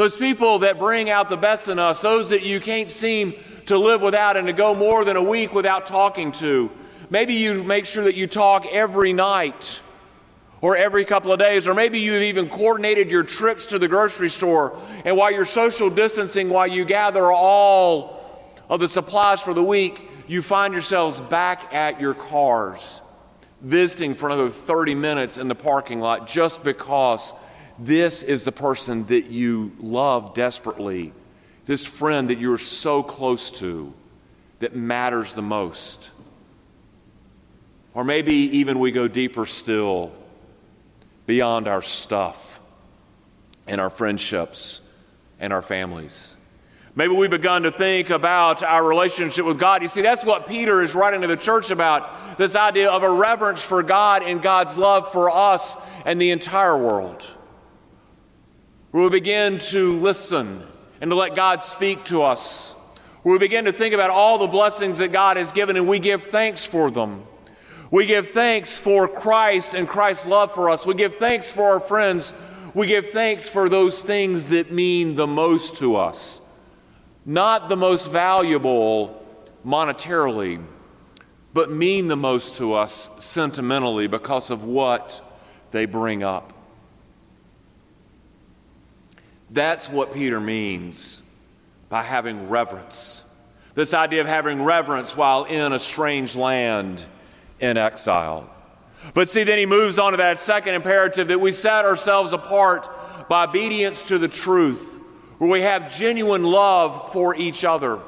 Those 0.02 0.18
people 0.18 0.58
that 0.60 0.80
bring 0.80 1.12
out 1.12 1.30
the 1.30 1.38
best 1.38 1.68
in 1.68 1.78
us, 1.78 2.02
those 2.02 2.32
that 2.32 2.42
you 2.42 2.60
can't 2.60 2.90
seem 2.90 3.36
to 3.68 3.78
live 3.78 4.02
without 4.02 4.36
and 4.36 4.48
to 4.48 4.52
go 4.52 4.74
more 4.74 5.06
than 5.06 5.16
a 5.16 5.22
week 5.22 5.54
without 5.54 5.86
talking 5.86 6.32
to. 6.32 6.72
Maybe 7.12 7.36
you 7.36 7.64
make 7.64 7.86
sure 7.86 8.06
that 8.06 8.16
you 8.16 8.26
talk 8.26 8.66
every 8.66 9.14
night 9.14 9.80
or 10.60 10.76
every 10.76 11.06
couple 11.06 11.32
of 11.32 11.38
days, 11.38 11.68
or 11.68 11.76
maybe 11.76 12.00
you've 12.00 12.24
even 12.24 12.50
coordinated 12.50 13.12
your 13.12 13.22
trips 13.22 13.68
to 13.68 13.78
the 13.78 13.88
grocery 13.88 14.32
store. 14.32 14.76
And 15.06 15.16
while 15.18 15.32
you're 15.32 15.46
social 15.46 15.92
distancing, 15.92 16.50
while 16.50 16.66
you 16.66 16.84
gather 16.84 17.32
all 17.32 18.44
of 18.72 18.80
the 18.80 18.88
supplies 18.88 19.44
for 19.44 19.54
the 19.54 19.64
week, 19.64 20.10
you 20.28 20.42
find 20.42 20.74
yourselves 20.74 21.22
back 21.22 21.72
at 21.76 22.02
your 22.02 22.16
cars, 22.16 23.04
visiting 23.62 24.16
for 24.16 24.30
another 24.30 24.50
30 24.50 24.96
minutes 24.96 25.38
in 25.38 25.48
the 25.48 25.54
parking 25.54 26.00
lot 26.00 26.28
just 26.28 26.64
because 26.64 27.36
this 27.80 28.24
is 28.24 28.44
the 28.44 28.52
person 28.52 29.06
that 29.08 29.28
you 29.28 29.72
love 29.80 30.34
desperately, 30.34 31.14
this 31.66 31.86
friend 31.86 32.30
that 32.30 32.40
you're 32.40 32.58
so 32.58 33.04
close 33.04 33.52
to 33.60 33.94
that 34.60 34.76
matters 34.76 35.36
the 35.36 35.42
most. 35.42 36.12
Or 37.94 38.04
maybe 38.04 38.34
even 38.34 38.80
we 38.80 38.92
go 38.92 39.08
deeper 39.08 39.46
still 39.46 40.12
beyond 41.26 41.68
our 41.68 41.82
stuff 41.82 42.62
and 43.68 43.82
our 43.82 43.90
friendships 43.90 44.82
and 45.40 45.52
our 45.52 45.62
families. 45.62 46.38
Maybe 46.94 47.14
we've 47.14 47.30
begun 47.30 47.64
to 47.64 47.72
think 47.72 48.10
about 48.10 48.64
our 48.64 48.84
relationship 48.84 49.46
with 49.46 49.58
God. 49.58 49.82
You 49.82 49.88
see, 49.88 50.02
that's 50.02 50.26
what 50.26 50.46
Peter 50.46 50.82
is 50.82 50.94
writing 50.94 51.22
to 51.22 51.28
the 51.28 51.38
church 51.38 51.72
about 51.72 52.38
this 52.38 52.54
idea 52.56 52.92
of 52.92 53.04
a 53.04 53.10
reverence 53.10 53.64
for 53.64 53.82
God 53.82 54.24
and 54.24 54.42
God's 54.42 54.78
love 54.78 55.10
for 55.12 55.30
us 55.30 55.78
and 56.06 56.20
the 56.20 56.32
entire 56.32 56.78
world. 56.78 57.26
Where 58.92 59.04
we 59.04 59.10
begin 59.10 59.58
to 59.58 59.94
listen 59.94 60.62
and 61.00 61.10
to 61.12 61.16
let 61.16 61.34
God 61.34 61.64
speak 61.64 62.04
to 62.06 62.24
us. 62.24 62.74
Where 63.24 63.32
we 63.32 63.40
begin 63.40 63.64
to 63.64 63.72
think 63.72 63.94
about 63.94 64.10
all 64.10 64.38
the 64.38 64.48
blessings 64.48 64.98
that 64.98 65.14
God 65.14 65.38
has 65.38 65.54
given 65.54 65.78
and 65.78 65.88
we 65.88 66.00
give 66.00 66.24
thanks 66.24 66.66
for 66.66 66.92
them. 66.92 67.24
We 67.90 68.06
give 68.06 68.28
thanks 68.28 68.78
for 68.78 69.08
Christ 69.08 69.76
and 69.76 69.88
Christ's 69.88 70.28
love 70.28 70.54
for 70.54 70.70
us. 70.70 70.86
We 70.86 70.94
give 70.94 71.16
thanks 71.16 71.54
for 71.54 71.70
our 71.70 71.80
friends. 71.80 72.34
We 72.74 72.86
give 72.86 73.10
thanks 73.12 73.48
for 73.48 73.70
those 73.70 74.02
things 74.02 74.50
that 74.50 74.74
mean 74.74 75.16
the 75.16 75.28
most 75.28 75.78
to 75.78 75.96
us. 75.96 76.42
Not 77.26 77.70
the 77.70 77.78
most 77.78 78.12
valuable 78.12 79.26
monetarily, 79.66 80.62
but 81.54 81.72
mean 81.72 82.10
the 82.10 82.18
most 82.18 82.58
to 82.58 82.74
us 82.74 83.24
sentimentally 83.24 84.08
because 84.08 84.50
of 84.50 84.66
what 84.66 85.22
they 85.72 85.86
bring 85.86 86.24
up. 86.24 86.61
That's 89.52 89.90
what 89.90 90.14
Peter 90.14 90.40
means 90.40 91.22
by 91.90 92.04
having 92.04 92.50
reverence. 92.50 93.26
This 93.76 93.94
idea 93.94 94.22
of 94.22 94.28
having 94.28 94.64
reverence 94.64 95.16
while 95.16 95.44
in 95.44 95.74
a 95.74 95.80
strange 95.80 96.36
land 96.36 97.06
in 97.60 97.78
exile. 97.78 98.50
But 99.14 99.30
see, 99.30 99.44
then 99.44 99.58
he 99.58 99.66
moves 99.66 100.00
on 100.00 100.12
to 100.12 100.18
that 100.18 100.40
second 100.40 100.76
imperative 100.76 101.28
that 101.30 101.40
we 101.40 101.52
set 101.52 101.86
ourselves 101.86 102.34
apart 102.34 102.88
by 103.28 103.46
obedience 103.46 104.04
to 104.06 104.18
the 104.18 104.28
truth, 104.28 105.00
where 105.38 105.50
we 105.50 105.62
have 105.62 105.96
genuine 105.96 106.44
love 106.44 107.12
for 107.12 107.36
each 107.36 107.66
other. 107.66 108.00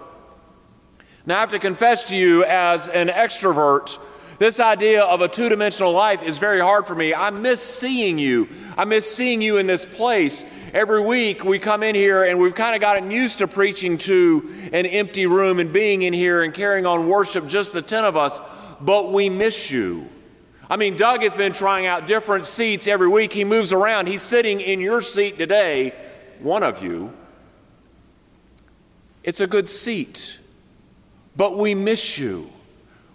Now, 1.25 1.38
I 1.38 1.39
have 1.39 1.50
to 1.50 1.59
confess 1.59 2.05
to 2.05 2.17
you, 2.17 2.43
as 2.43 2.89
an 2.89 3.07
extrovert, 3.07 3.97
this 4.39 4.59
idea 4.59 5.03
of 5.03 5.21
a 5.21 5.27
two 5.27 5.49
dimensional 5.49 5.91
life 5.91 6.21
is 6.23 6.37
very 6.37 6.59
hard 6.59 6.87
for 6.87 6.95
me. 6.95 7.13
I 7.13 7.29
miss 7.29 7.61
seeing 7.61 8.17
you. 8.17 8.49
I 8.77 8.85
miss 8.85 9.13
seeing 9.15 9.41
you 9.41 9.57
in 9.57 9.67
this 9.67 9.85
place. 9.85 10.45
Every 10.73 11.01
week 11.01 11.43
we 11.43 11.59
come 11.59 11.83
in 11.83 11.95
here 11.95 12.23
and 12.23 12.39
we've 12.39 12.55
kind 12.55 12.75
of 12.75 12.81
gotten 12.81 13.11
used 13.11 13.37
to 13.39 13.47
preaching 13.47 13.97
to 13.99 14.69
an 14.73 14.85
empty 14.85 15.27
room 15.27 15.59
and 15.59 15.71
being 15.71 16.01
in 16.01 16.13
here 16.13 16.43
and 16.43 16.53
carrying 16.53 16.85
on 16.85 17.07
worship, 17.07 17.47
just 17.47 17.73
the 17.73 17.81
10 17.81 18.05
of 18.05 18.17
us 18.17 18.41
but 18.83 19.11
we 19.11 19.29
miss 19.29 19.71
you. 19.71 20.09
I 20.69 20.77
mean, 20.77 20.95
Doug 20.95 21.21
has 21.21 21.33
been 21.33 21.53
trying 21.53 21.85
out 21.85 22.07
different 22.07 22.45
seats 22.45 22.87
every 22.87 23.07
week. 23.07 23.33
He 23.33 23.43
moves 23.43 23.71
around. 23.71 24.07
He's 24.07 24.21
sitting 24.21 24.59
in 24.59 24.79
your 24.79 25.01
seat 25.01 25.37
today, 25.37 25.93
one 26.39 26.63
of 26.63 26.83
you. 26.83 27.13
It's 29.23 29.39
a 29.39 29.47
good 29.47 29.69
seat, 29.69 30.39
but 31.35 31.57
we 31.57 31.75
miss 31.75 32.17
you. 32.17 32.49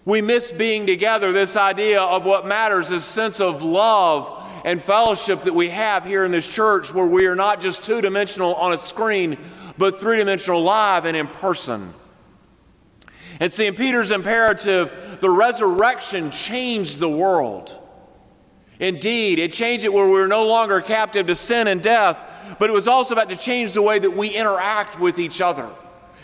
We 0.05 0.23
miss 0.23 0.51
being 0.51 0.87
together. 0.87 1.33
This 1.33 1.57
idea 1.57 2.01
of 2.01 2.25
what 2.25 2.47
matters, 2.47 2.89
this 2.89 3.05
sense 3.05 3.41
of 3.41 3.63
love 3.63 4.45
and 4.65 4.83
fellowship 4.83 5.43
that 5.43 5.55
we 5.55 5.69
have 5.69 6.05
here 6.05 6.25
in 6.25 6.31
this 6.31 6.51
church, 6.53 6.93
where 6.93 7.07
we 7.07 7.27
are 7.27 7.37
not 7.37 7.61
just 7.61 7.85
two 7.85 8.01
dimensional 8.01 8.55
on 8.55 8.73
a 8.73 8.79
screen, 8.79 9.39
but 9.77 10.01
three 10.01 10.17
dimensional 10.17 10.63
live 10.63 11.05
and 11.05 11.17
in 11.17 11.27
person. 11.27 11.95
And 13.41 13.53
see, 13.53 13.67
in 13.67 13.75
Peter's 13.75 14.11
imperative, 14.11 15.19
the 15.21 15.31
resurrection 15.31 16.31
changed 16.31 16.99
the 16.99 17.09
world. 17.09 17.79
Indeed, 18.81 19.39
it 19.39 19.53
changed 19.53 19.85
it 19.85 19.93
where 19.93 20.07
we 20.07 20.13
were 20.13 20.29
no 20.29 20.47
longer 20.47 20.81
captive 20.81 21.27
to 21.27 21.35
sin 21.35 21.67
and 21.67 21.83
death, 21.83 22.57
but 22.59 22.71
it 22.71 22.73
was 22.73 22.89
also 22.89 23.15
about 23.15 23.29
to 23.29 23.37
change 23.37 23.73
the 23.73 23.83
way 23.83 23.99
that 23.99 24.11
we 24.11 24.29
interact 24.29 24.99
with 24.99 25.19
each 25.19 25.41
other. 25.41 25.69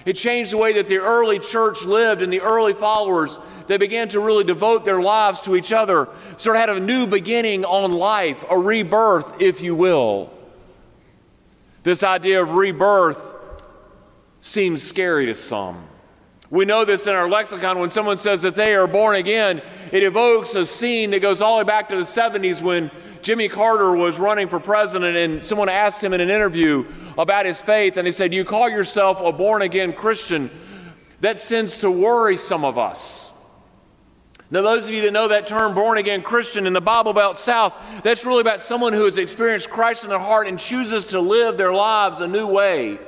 It 0.05 0.15
changed 0.15 0.53
the 0.53 0.59
way 0.59 0.75
that 0.75 0.89
the 0.89 0.99
early 0.99 1.39
church 1.39 1.85
lived 1.85 2.23
and 2.23 2.33
the 2.33 2.41
early 2.41 2.73
followers. 2.73 3.39
They 3.67 3.79
began 3.79 4.09
to 4.11 4.21
really 4.21 4.45
devote 4.45 4.85
their 4.85 5.01
lives 5.01 5.41
to 5.43 5.57
each 5.57 5.73
other, 5.73 6.09
sort 6.37 6.57
of 6.57 6.61
had 6.61 6.71
a 6.71 6.81
new 6.81 7.07
beginning 7.07 7.65
on 7.65 7.93
life, 7.93 8.45
a 8.51 8.59
rebirth, 8.59 9.41
if 9.41 9.63
you 9.63 9.75
will. 9.75 10.31
This 11.83 12.03
idea 12.03 12.43
of 12.43 12.53
rebirth 12.53 13.35
seems 14.41 14.83
scary 14.83 15.27
to 15.27 15.35
some. 15.35 15.85
We 16.51 16.65
know 16.65 16.85
this 16.85 17.07
in 17.07 17.15
our 17.15 17.29
lexicon 17.29 17.81
when 17.81 17.91
someone 17.91 18.17
says 18.17 18.43
that 18.43 18.55
they 18.55 18.75
are 18.75 18.87
born 18.87 19.17
again, 19.17 19.61
it 19.91 20.05
evokes 20.05 20.55
a 20.55 20.65
scene 20.65 21.11
that 21.11 21.21
goes 21.21 21.41
all 21.41 21.59
the 21.59 21.65
way 21.65 21.67
back 21.67 21.89
to 21.89 21.97
the 21.97 22.03
70s 22.03 22.63
when 22.63 22.93
Jimmy 23.23 23.49
Carter 23.49 23.97
was 23.97 24.21
running 24.21 24.49
for 24.49 24.61
president 24.61 25.17
and 25.17 25.45
someone 25.45 25.69
asked 25.69 26.05
him 26.05 26.13
in 26.13 26.21
an 26.21 26.31
interview 26.31 26.85
about 27.19 27.45
his 27.45 27.61
faith 27.61 27.97
and 27.97 28.07
he 28.07 28.13
said, 28.13 28.33
You 28.33 28.45
call 28.45 28.71
yourself 28.71 29.21
a 29.21 29.33
born 29.33 29.63
again 29.63 29.95
Christian. 29.95 30.49
That 31.23 31.41
sends 31.41 31.79
to 31.79 31.91
worry 31.91 32.37
some 32.37 32.65
of 32.65 32.79
us. 32.79 33.34
Now, 34.55 34.63
those 34.63 34.87
of 34.87 34.95
you 34.95 35.03
that 35.03 35.13
know 35.13 35.27
that 35.27 35.49
term, 35.49 35.75
born 35.75 35.99
again 35.99 36.23
Christian, 36.23 36.69
in 36.69 36.75
the 36.75 36.81
Bible 36.81 37.13
Belt 37.13 37.37
South, 37.39 37.75
that's 38.05 38.25
really 38.25 38.41
about 38.41 38.61
someone 38.61 38.93
who 38.93 39.05
has 39.05 39.19
experienced 39.19 39.69
Christ 39.69 40.05
in 40.05 40.11
their 40.11 40.19
heart 40.21 40.47
and 40.47 40.61
chooses 40.61 41.07
to 41.07 41.19
live 41.19 41.57
their 41.57 41.73
lives 41.75 42.21
a 42.21 42.29
new 42.29 42.47
way. 42.47 43.01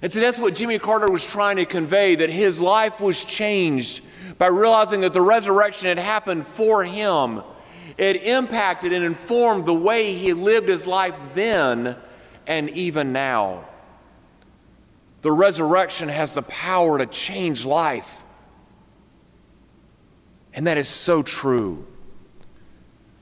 And 0.00 0.10
so 0.10 0.20
that's 0.20 0.38
what 0.38 0.54
Jimmy 0.54 0.78
Carter 0.78 1.10
was 1.10 1.26
trying 1.26 1.56
to 1.56 1.66
convey 1.66 2.14
that 2.14 2.30
his 2.30 2.62
life 2.62 2.98
was 2.98 3.26
changed 3.26 4.02
by 4.38 4.46
realizing 4.46 5.02
that 5.02 5.12
the 5.12 5.20
resurrection 5.20 5.88
had 5.88 5.98
happened 5.98 6.46
for 6.46 6.82
him. 6.82 7.42
It 7.98 8.22
impacted 8.22 8.94
and 8.94 9.04
informed 9.04 9.66
the 9.66 9.74
way 9.74 10.14
he 10.14 10.32
lived 10.32 10.70
his 10.70 10.86
life 10.86 11.20
then 11.34 11.94
and 12.46 12.70
even 12.70 13.12
now. 13.12 13.68
The 15.20 15.30
resurrection 15.30 16.08
has 16.08 16.32
the 16.32 16.40
power 16.40 16.96
to 16.96 17.04
change 17.04 17.66
life. 17.66 18.24
And 20.58 20.66
that 20.66 20.76
is 20.76 20.88
so 20.88 21.22
true. 21.22 21.86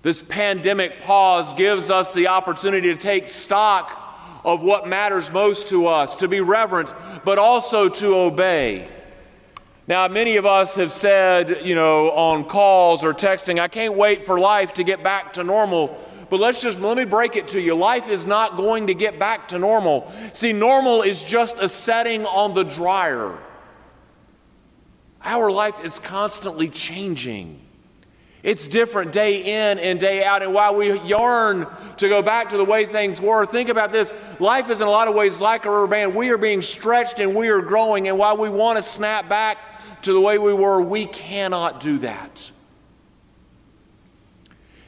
This 0.00 0.23
pandemic 0.23 1.02
pause 1.02 1.52
gives 1.52 1.90
us 1.90 2.14
the 2.14 2.28
opportunity 2.28 2.88
to 2.95 2.97
take 2.97 3.28
stock 3.28 4.40
of 4.43 4.62
what 4.62 4.88
matters 4.88 5.31
most 5.31 5.69
to 5.69 5.87
us, 5.87 6.16
to 6.16 6.28
be 6.28 6.40
reverent, 6.40 6.95
but 7.26 7.37
also 7.37 7.90
to 7.90 8.16
obey. 8.16 8.88
Now, 9.87 10.09
many 10.09 10.38
of 10.38 10.47
us 10.47 10.76
have 10.76 10.90
said, 10.90 11.61
you 11.62 11.75
know, 11.75 12.09
on 12.12 12.47
calls 12.47 13.05
or 13.05 13.12
texting, 13.12 13.59
I 13.59 13.69
can't 13.69 13.99
wait 13.99 14.25
for 14.25 14.40
life 14.40 14.73
to 14.73 14.83
get 14.83 15.02
back 15.02 15.35
to 15.35 15.45
normal. 15.45 15.95
But 16.31 16.40
let's 16.40 16.62
just, 16.62 16.81
let 16.81 16.97
me 16.97 17.05
break 17.05 17.37
it 17.37 17.49
to 17.49 17.61
you. 17.61 17.75
Life 17.75 18.09
is 18.09 18.26
not 18.26 18.57
going 18.57 18.87
to 18.87 18.95
get 18.95 19.19
back 19.19 19.49
to 19.49 19.59
normal. 19.59 20.11
See, 20.33 20.55
normal 20.55 21.02
is 21.02 21.23
just 21.23 21.59
a 21.59 21.69
setting 21.69 22.25
on 22.25 22.55
the 22.55 22.64
dryer. 22.64 23.38
Our 25.26 25.50
life 25.50 25.85
is 25.85 25.99
constantly 25.99 26.68
changing. 26.68 27.61
It's 28.45 28.68
different 28.68 29.11
day 29.11 29.71
in 29.71 29.80
and 29.80 29.99
day 29.99 30.23
out. 30.23 30.45
And 30.45 30.54
while 30.54 30.76
we 30.76 31.00
yearn 31.00 31.66
to 31.97 32.09
go 32.09 32.23
back 32.23 32.50
to 32.50 32.56
the 32.56 32.64
way 32.64 32.87
things 32.87 33.21
were, 33.21 33.45
think 33.45 33.68
about 33.68 33.90
this. 33.90 34.14
Life 34.38 34.71
is 34.71 34.80
in 34.80 34.87
a 34.87 34.90
lot 34.90 35.09
of 35.09 35.16
ways 35.16 35.40
like 35.40 35.64
a 35.64 35.71
rubber 35.71 35.88
band. 35.88 36.14
We 36.14 36.30
are 36.30 36.38
being 36.38 36.62
stretched 36.62 37.18
and 37.18 37.35
we 37.35 37.49
are 37.49 37.61
growing. 37.61 38.06
And 38.06 38.18
while 38.18 38.37
we 38.37 38.49
want 38.49 38.76
to 38.76 38.83
snap 38.83 39.28
back 39.28 39.59
to 40.02 40.12
the 40.12 40.21
way 40.21 40.38
we 40.38 40.54
were, 40.54 40.80
we 40.80 41.06
cannot 41.06 41.80
do 41.80 41.99
that. 41.99 42.52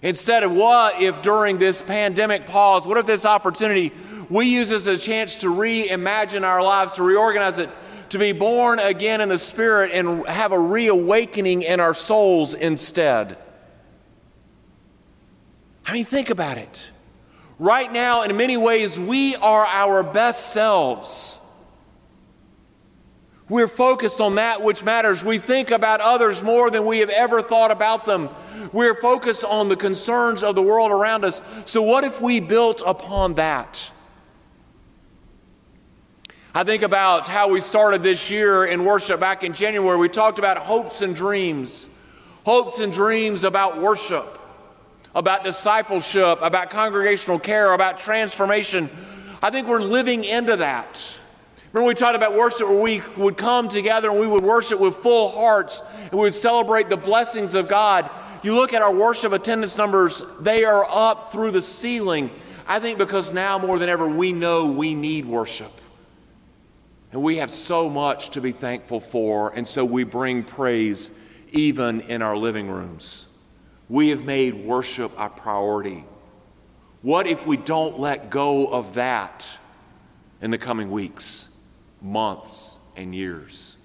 Instead 0.02 0.44
of 0.44 0.52
what 0.52 1.02
if 1.02 1.20
during 1.22 1.58
this 1.58 1.82
pandemic 1.82 2.46
pause, 2.46 2.86
what 2.86 2.96
if 2.96 3.06
this 3.06 3.24
opportunity 3.24 3.92
we 4.30 4.46
use 4.46 4.70
as 4.70 4.86
a 4.86 4.96
chance 4.96 5.36
to 5.36 5.48
reimagine 5.48 6.44
our 6.44 6.62
lives, 6.62 6.92
to 6.92 7.02
reorganize 7.02 7.58
it, 7.58 7.70
to 8.10 8.18
be 8.18 8.32
born 8.32 8.78
again 8.78 9.20
in 9.20 9.28
the 9.28 9.38
Spirit 9.38 9.90
and 9.92 10.26
have 10.26 10.52
a 10.52 10.58
reawakening 10.58 11.62
in 11.62 11.80
our 11.80 11.94
souls 11.94 12.54
instead? 12.54 13.36
I 15.86 15.92
mean, 15.92 16.04
think 16.04 16.30
about 16.30 16.58
it. 16.58 16.90
Right 17.58 17.90
now, 17.90 18.22
in 18.22 18.36
many 18.36 18.56
ways, 18.56 18.98
we 18.98 19.34
are 19.36 19.64
our 19.64 20.02
best 20.02 20.52
selves. 20.52 21.40
We're 23.48 23.68
focused 23.68 24.20
on 24.20 24.34
that 24.34 24.62
which 24.62 24.84
matters. 24.84 25.24
We 25.24 25.38
think 25.38 25.70
about 25.70 26.00
others 26.00 26.42
more 26.42 26.70
than 26.70 26.84
we 26.84 26.98
have 26.98 27.08
ever 27.08 27.40
thought 27.40 27.70
about 27.70 28.04
them. 28.04 28.28
We're 28.72 28.94
focused 28.94 29.44
on 29.44 29.70
the 29.70 29.76
concerns 29.76 30.44
of 30.44 30.54
the 30.54 30.62
world 30.62 30.90
around 30.90 31.24
us. 31.24 31.40
So, 31.64 31.82
what 31.82 32.04
if 32.04 32.20
we 32.20 32.40
built 32.40 32.82
upon 32.84 33.34
that? 33.34 33.90
I 36.58 36.64
think 36.64 36.82
about 36.82 37.28
how 37.28 37.50
we 37.50 37.60
started 37.60 38.02
this 38.02 38.32
year 38.32 38.64
in 38.64 38.84
worship 38.84 39.20
back 39.20 39.44
in 39.44 39.52
January. 39.52 39.96
We 39.96 40.08
talked 40.08 40.40
about 40.40 40.58
hopes 40.58 41.02
and 41.02 41.14
dreams, 41.14 41.88
hopes 42.44 42.80
and 42.80 42.92
dreams 42.92 43.44
about 43.44 43.80
worship, 43.80 44.40
about 45.14 45.44
discipleship, 45.44 46.40
about 46.42 46.70
congregational 46.70 47.38
care, 47.38 47.74
about 47.74 47.96
transformation. 47.98 48.90
I 49.40 49.50
think 49.50 49.68
we're 49.68 49.80
living 49.80 50.24
into 50.24 50.56
that. 50.56 51.20
Remember, 51.72 51.86
we 51.86 51.94
talked 51.94 52.16
about 52.16 52.34
worship 52.34 52.66
where 52.66 52.82
we 52.82 53.02
would 53.16 53.36
come 53.36 53.68
together 53.68 54.10
and 54.10 54.18
we 54.18 54.26
would 54.26 54.42
worship 54.42 54.80
with 54.80 54.96
full 54.96 55.28
hearts 55.28 55.80
and 56.02 56.14
we 56.14 56.22
would 56.22 56.34
celebrate 56.34 56.88
the 56.88 56.96
blessings 56.96 57.54
of 57.54 57.68
God. 57.68 58.10
You 58.42 58.56
look 58.56 58.72
at 58.72 58.82
our 58.82 58.92
worship 58.92 59.32
attendance 59.32 59.78
numbers, 59.78 60.24
they 60.40 60.64
are 60.64 60.84
up 60.90 61.30
through 61.30 61.52
the 61.52 61.62
ceiling. 61.62 62.32
I 62.66 62.80
think 62.80 62.98
because 62.98 63.32
now 63.32 63.60
more 63.60 63.78
than 63.78 63.88
ever, 63.88 64.08
we 64.08 64.32
know 64.32 64.66
we 64.66 64.96
need 64.96 65.24
worship. 65.24 65.70
And 67.12 67.22
we 67.22 67.38
have 67.38 67.50
so 67.50 67.88
much 67.88 68.30
to 68.30 68.40
be 68.40 68.52
thankful 68.52 69.00
for, 69.00 69.54
and 69.54 69.66
so 69.66 69.84
we 69.84 70.04
bring 70.04 70.42
praise 70.44 71.10
even 71.52 72.00
in 72.02 72.20
our 72.20 72.36
living 72.36 72.68
rooms. 72.68 73.28
We 73.88 74.10
have 74.10 74.24
made 74.24 74.54
worship 74.54 75.12
a 75.16 75.30
priority. 75.30 76.04
What 77.00 77.26
if 77.26 77.46
we 77.46 77.56
don't 77.56 77.98
let 77.98 78.28
go 78.28 78.66
of 78.66 78.94
that 78.94 79.58
in 80.42 80.50
the 80.50 80.58
coming 80.58 80.90
weeks, 80.90 81.48
months, 82.02 82.78
and 82.96 83.14
years? 83.14 83.76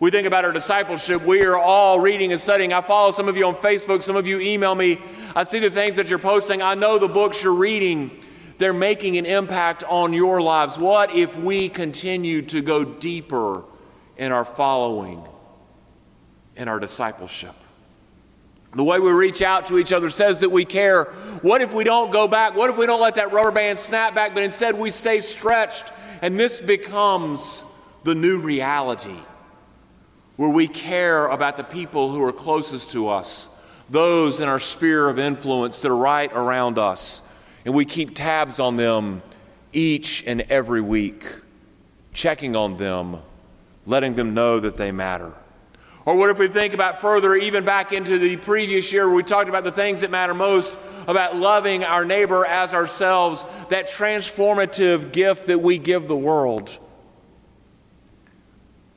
We 0.00 0.10
think 0.10 0.26
about 0.26 0.44
our 0.44 0.50
discipleship. 0.50 1.22
We 1.22 1.42
are 1.42 1.56
all 1.56 2.00
reading 2.00 2.32
and 2.32 2.40
studying. 2.40 2.72
I 2.72 2.80
follow 2.80 3.12
some 3.12 3.28
of 3.28 3.36
you 3.36 3.46
on 3.46 3.54
Facebook, 3.54 4.02
some 4.02 4.16
of 4.16 4.26
you 4.26 4.40
email 4.40 4.74
me. 4.74 5.00
I 5.36 5.44
see 5.44 5.60
the 5.60 5.70
things 5.70 5.94
that 5.94 6.10
you're 6.10 6.18
posting. 6.18 6.60
I 6.60 6.74
know 6.74 6.98
the 6.98 7.06
books 7.06 7.44
you're 7.44 7.52
reading 7.52 8.10
they're 8.58 8.72
making 8.72 9.16
an 9.16 9.26
impact 9.26 9.84
on 9.84 10.12
your 10.12 10.40
lives. 10.40 10.78
What 10.78 11.14
if 11.14 11.36
we 11.36 11.68
continue 11.68 12.42
to 12.42 12.60
go 12.60 12.84
deeper 12.84 13.64
in 14.16 14.32
our 14.32 14.44
following, 14.44 15.24
in 16.56 16.68
our 16.68 16.78
discipleship? 16.78 17.54
The 18.74 18.84
way 18.84 18.98
we 18.98 19.12
reach 19.12 19.42
out 19.42 19.66
to 19.66 19.78
each 19.78 19.92
other 19.92 20.08
says 20.08 20.40
that 20.40 20.50
we 20.50 20.64
care. 20.64 21.04
What 21.42 21.60
if 21.60 21.74
we 21.74 21.84
don't 21.84 22.10
go 22.10 22.26
back? 22.26 22.54
What 22.56 22.70
if 22.70 22.78
we 22.78 22.86
don't 22.86 23.00
let 23.02 23.16
that 23.16 23.32
rubber 23.32 23.50
band 23.50 23.78
snap 23.78 24.14
back, 24.14 24.32
but 24.32 24.42
instead 24.42 24.78
we 24.78 24.90
stay 24.90 25.20
stretched 25.20 25.92
and 26.22 26.40
this 26.40 26.60
becomes 26.60 27.64
the 28.04 28.14
new 28.14 28.38
reality 28.38 29.16
where 30.36 30.48
we 30.48 30.66
care 30.66 31.26
about 31.26 31.58
the 31.58 31.64
people 31.64 32.10
who 32.10 32.24
are 32.24 32.32
closest 32.32 32.92
to 32.92 33.08
us, 33.08 33.50
those 33.90 34.40
in 34.40 34.48
our 34.48 34.58
sphere 34.58 35.08
of 35.08 35.18
influence 35.18 35.82
that 35.82 35.90
are 35.90 35.96
right 35.96 36.32
around 36.32 36.78
us? 36.78 37.20
And 37.64 37.74
we 37.74 37.84
keep 37.84 38.14
tabs 38.14 38.58
on 38.58 38.76
them 38.76 39.22
each 39.72 40.24
and 40.26 40.42
every 40.42 40.80
week, 40.80 41.24
checking 42.12 42.56
on 42.56 42.76
them, 42.76 43.18
letting 43.86 44.14
them 44.14 44.34
know 44.34 44.60
that 44.60 44.76
they 44.76 44.92
matter. 44.92 45.32
Or 46.04 46.16
what 46.16 46.30
if 46.30 46.38
we 46.38 46.48
think 46.48 46.74
about 46.74 47.00
further, 47.00 47.34
even 47.34 47.64
back 47.64 47.92
into 47.92 48.18
the 48.18 48.36
previous 48.36 48.92
year, 48.92 49.06
where 49.06 49.14
we 49.16 49.22
talked 49.22 49.48
about 49.48 49.62
the 49.62 49.70
things 49.70 50.00
that 50.00 50.10
matter 50.10 50.34
most, 50.34 50.76
about 51.06 51.36
loving 51.36 51.84
our 51.84 52.04
neighbor 52.04 52.44
as 52.44 52.74
ourselves, 52.74 53.44
that 53.68 53.88
transformative 53.88 55.12
gift 55.12 55.46
that 55.46 55.60
we 55.60 55.78
give 55.78 56.08
the 56.08 56.16
world. 56.16 56.76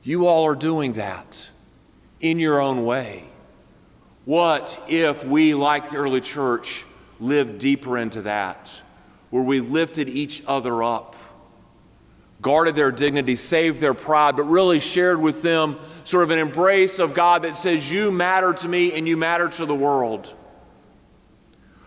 You 0.02 0.26
all 0.26 0.44
are 0.46 0.56
doing 0.56 0.94
that 0.94 1.50
in 2.20 2.38
your 2.38 2.60
own 2.60 2.84
way. 2.84 3.24
What 4.24 4.80
if 4.88 5.24
we, 5.24 5.54
like 5.54 5.90
the 5.90 5.96
early 5.98 6.20
church, 6.20 6.84
lived 7.20 7.58
deeper 7.58 7.96
into 7.98 8.22
that, 8.22 8.82
where 9.30 9.42
we 9.42 9.60
lifted 9.60 10.08
each 10.08 10.42
other 10.46 10.82
up, 10.82 11.16
guarded 12.42 12.76
their 12.76 12.92
dignity, 12.92 13.36
saved 13.36 13.80
their 13.80 13.94
pride, 13.94 14.36
but 14.36 14.44
really 14.44 14.80
shared 14.80 15.20
with 15.20 15.42
them 15.42 15.78
sort 16.04 16.24
of 16.24 16.30
an 16.30 16.38
embrace 16.38 16.98
of 16.98 17.14
God 17.14 17.42
that 17.42 17.56
says, 17.56 17.90
You 17.90 18.10
matter 18.10 18.52
to 18.52 18.68
me 18.68 18.92
and 18.92 19.08
you 19.08 19.16
matter 19.16 19.48
to 19.48 19.66
the 19.66 19.74
world. 19.74 20.34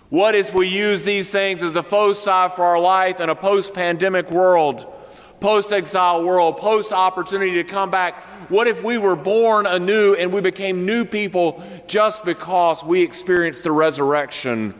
What 0.10 0.34
if 0.34 0.56
we 0.56 0.68
use 0.68 1.04
these 1.04 1.32
things 1.32 1.62
as 1.62 1.76
a 1.76 1.84
foci 1.84 2.50
for 2.56 2.64
our 2.64 2.80
life 2.80 3.20
in 3.20 3.30
a 3.30 3.36
post 3.36 3.76
pandemic 3.76 4.32
world, 4.32 4.92
post 5.40 5.72
exile 5.72 6.26
world, 6.26 6.58
post 6.58 6.92
opportunity 6.92 7.54
to 7.54 7.64
come 7.64 7.92
back? 7.92 8.16
What 8.50 8.68
if 8.68 8.84
we 8.84 8.98
were 8.98 9.16
born 9.16 9.68
anew 9.68 10.16
and 10.16 10.34
we 10.34 10.42
became 10.42 10.84
new 10.84 11.06
people 11.06 11.64
just 11.88 12.26
because 12.26 12.84
we 12.84 13.04
experienced 13.04 13.64
the 13.64 13.72
resurrection 13.72 14.74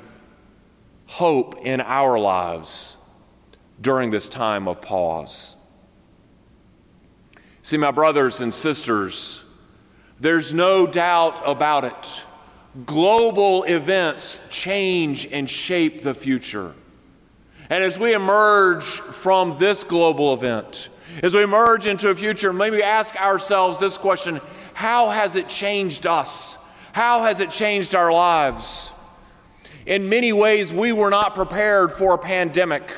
hope 1.10 1.58
in 1.64 1.82
our 1.82 2.20
lives 2.20 2.96
during 3.82 4.12
this 4.12 4.30
time 4.30 4.68
of 4.68 4.80
pause. 4.80 5.56
See, 7.64 7.78
my 7.78 7.90
brothers 7.90 8.42
and 8.42 8.54
sisters, 8.54 9.44
there's 10.20 10.54
no 10.54 10.86
doubt 10.86 11.42
about 11.44 11.84
it. 11.84 12.26
Global 12.86 13.64
events 13.64 14.40
change 14.52 15.26
and 15.32 15.50
shape 15.50 16.04
the 16.04 16.14
future. 16.14 16.74
And 17.72 17.84
as 17.84 17.98
we 17.98 18.14
emerge 18.14 18.86
from 18.86 19.58
this 19.58 19.84
global 19.84 20.36
event, 20.36 20.90
as 21.24 21.34
we 21.34 21.42
emerge 21.42 21.88
into 21.88 22.10
a 22.10 22.16
future, 22.16 22.54
maybe 22.54 22.84
ask 22.84 23.20
ourselves 23.20 23.80
this 23.80 23.98
question 23.98 24.42
How 24.76 25.10
has 25.10 25.36
it 25.36 25.50
changed 25.50 26.06
us? 26.06 26.60
How 26.94 27.24
has 27.24 27.40
it 27.40 27.50
changed 27.50 27.96
our 27.96 28.14
lives? 28.14 28.94
In 29.86 30.10
many 30.10 30.34
ways, 30.34 30.74
we 30.74 30.92
were 30.92 31.10
not 31.10 31.36
prepared 31.36 31.92
for 31.92 32.14
a 32.14 32.18
pandemic, 32.18 32.92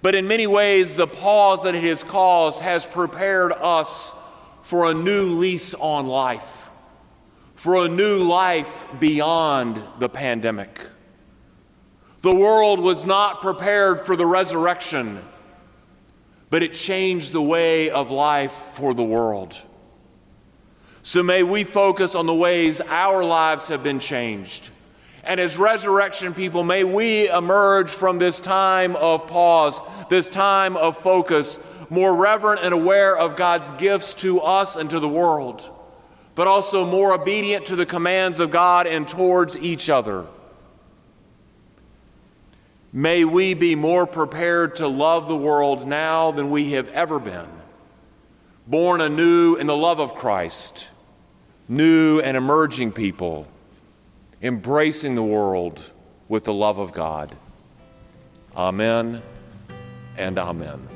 but 0.00 0.14
in 0.14 0.26
many 0.28 0.46
ways, 0.46 0.94
the 0.94 1.06
pause 1.06 1.64
that 1.64 1.74
it 1.74 1.84
has 1.84 2.04
caused 2.04 2.62
has 2.62 2.86
prepared 2.86 3.52
us 3.52 4.14
for 4.62 4.90
a 4.90 4.94
new 4.94 5.26
lease 5.26 5.74
on 5.74 6.06
life, 6.06 6.70
for 7.54 7.84
a 7.84 7.88
new 7.88 8.18
life 8.18 8.86
beyond 8.98 9.82
the 9.98 10.08
pandemic. 10.08 10.80
The 12.22 12.34
world 12.34 12.80
was 12.80 13.06
not 13.06 13.40
prepared 13.40 14.00
for 14.00 14.16
the 14.16 14.26
resurrection, 14.26 15.22
but 16.50 16.62
it 16.62 16.74
changed 16.74 17.32
the 17.32 17.42
way 17.42 17.90
of 17.90 18.10
life 18.10 18.52
for 18.52 18.94
the 18.94 19.04
world. 19.04 19.56
So 21.02 21.22
may 21.22 21.42
we 21.42 21.64
focus 21.64 22.14
on 22.14 22.26
the 22.26 22.34
ways 22.34 22.80
our 22.80 23.24
lives 23.24 23.68
have 23.68 23.82
been 23.82 24.00
changed 24.00 24.70
and 25.28 25.38
as 25.38 25.58
resurrection 25.58 26.32
people, 26.32 26.64
may 26.64 26.84
we 26.84 27.28
emerge 27.28 27.90
from 27.90 28.18
this 28.18 28.40
time 28.40 28.96
of 28.96 29.26
pause, 29.26 29.82
this 30.08 30.30
time 30.30 30.74
of 30.74 30.96
focus, 30.96 31.58
more 31.90 32.16
reverent 32.16 32.62
and 32.64 32.72
aware 32.72 33.14
of 33.14 33.36
God's 33.36 33.70
gifts 33.72 34.14
to 34.14 34.40
us 34.40 34.74
and 34.74 34.88
to 34.88 34.98
the 34.98 35.08
world, 35.08 35.70
but 36.34 36.46
also 36.46 36.86
more 36.86 37.12
obedient 37.12 37.66
to 37.66 37.76
the 37.76 37.84
commands 37.84 38.40
of 38.40 38.50
God 38.50 38.86
and 38.86 39.06
towards 39.06 39.58
each 39.58 39.90
other. 39.90 40.24
May 42.90 43.26
we 43.26 43.52
be 43.52 43.74
more 43.74 44.06
prepared 44.06 44.76
to 44.76 44.88
love 44.88 45.28
the 45.28 45.36
world 45.36 45.86
now 45.86 46.30
than 46.30 46.50
we 46.50 46.72
have 46.72 46.88
ever 46.88 47.20
been, 47.20 47.48
born 48.66 49.02
anew 49.02 49.56
in 49.56 49.66
the 49.66 49.76
love 49.76 50.00
of 50.00 50.14
Christ, 50.14 50.88
new 51.68 52.18
and 52.18 52.34
emerging 52.34 52.92
people 52.92 53.46
embracing 54.40 55.14
the 55.16 55.22
world 55.22 55.90
with 56.28 56.44
the 56.44 56.52
love 56.52 56.78
of 56.78 56.92
God. 56.92 57.34
Amen 58.56 59.22
and 60.16 60.38
amen. 60.38 60.86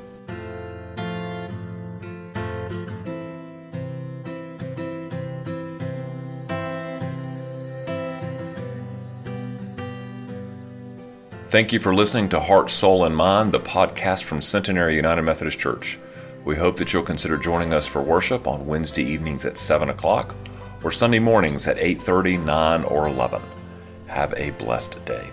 Thank 11.49 11.71
you 11.71 11.79
for 11.79 11.93
listening 11.93 12.29
to 12.29 12.39
Heart, 12.39 12.71
Soul, 12.71 13.03
and 13.03 13.15
Mind, 13.15 13.51
the 13.51 13.59
podcast 13.59 14.23
from 14.23 14.41
Centenary 14.41 14.95
United 14.95 15.21
Methodist 15.21 15.59
Church. 15.59 15.99
We 16.43 16.55
hope 16.55 16.77
that 16.77 16.91
you'll 16.91 17.03
consider 17.03 17.37
joining 17.37 17.73
us 17.73 17.85
for 17.85 18.01
worship 18.01 18.47
on 18.47 18.65
Wednesday 18.65 19.03
evenings 19.03 19.45
at 19.45 19.59
7 19.59 19.87
o'clock 19.87 20.33
or 20.83 20.91
Sunday 20.91 21.19
mornings 21.19 21.67
at 21.67 21.77
8:30, 21.77 22.37
9, 22.37 22.83
or 22.83 23.07
11. 23.07 23.41
Have 24.07 24.33
a 24.35 24.51
blessed 24.51 25.03
day. 25.05 25.29